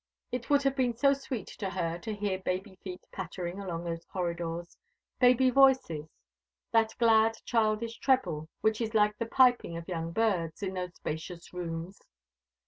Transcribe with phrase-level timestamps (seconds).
[0.31, 4.03] It would have been so sweet to her to hear baby feet pattering along those
[4.05, 4.75] corridors
[5.19, 6.09] baby voices
[6.71, 11.53] that glad childish treble, which is like the piping of young birds, in those spacious
[11.53, 12.01] rooms.